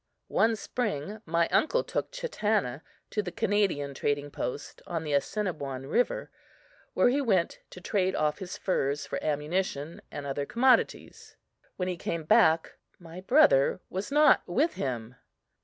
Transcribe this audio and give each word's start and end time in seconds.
One 0.29 0.55
spring 0.55 1.21
my 1.27 1.47
uncle 1.49 1.83
took 1.83 2.11
Chatanna 2.11 2.81
to 3.11 3.21
the 3.21 3.31
Canadian 3.31 3.93
trading 3.93 4.31
post 4.31 4.81
on 4.87 5.03
the 5.03 5.13
Assiniboine 5.13 5.85
river, 5.85 6.31
where 6.95 7.09
he 7.09 7.21
went 7.21 7.59
to 7.69 7.79
trade 7.79 8.15
off 8.15 8.39
his 8.39 8.57
furs 8.57 9.05
for 9.05 9.23
ammunition 9.23 10.01
and 10.09 10.25
other 10.25 10.47
commodities. 10.47 11.35
When 11.75 11.87
he 11.87 11.97
came 11.97 12.23
back, 12.23 12.77
my 12.97 13.21
brother 13.21 13.79
was 13.91 14.11
not 14.11 14.41
with 14.47 14.73
him! 14.73 15.17